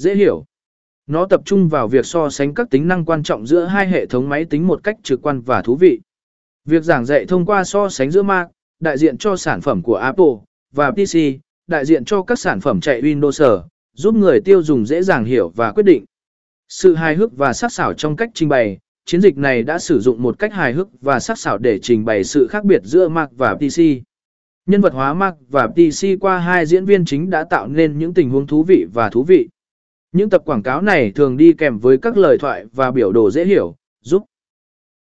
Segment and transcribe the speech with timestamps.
[0.00, 0.44] dễ hiểu.
[1.06, 4.06] Nó tập trung vào việc so sánh các tính năng quan trọng giữa hai hệ
[4.06, 6.00] thống máy tính một cách trực quan và thú vị.
[6.64, 8.48] Việc giảng dạy thông qua so sánh giữa Mac,
[8.80, 10.34] đại diện cho sản phẩm của Apple,
[10.72, 11.18] và PC,
[11.66, 15.48] đại diện cho các sản phẩm chạy Windows, giúp người tiêu dùng dễ dàng hiểu
[15.48, 16.04] và quyết định.
[16.68, 20.00] Sự hài hước và sắc sảo trong cách trình bày, chiến dịch này đã sử
[20.00, 23.08] dụng một cách hài hước và sắc sảo để trình bày sự khác biệt giữa
[23.08, 23.82] Mac và PC.
[24.66, 28.14] Nhân vật hóa Mac và PC qua hai diễn viên chính đã tạo nên những
[28.14, 29.48] tình huống thú vị và thú vị.
[30.12, 33.30] Những tập quảng cáo này thường đi kèm với các lời thoại và biểu đồ
[33.30, 34.24] dễ hiểu, giúp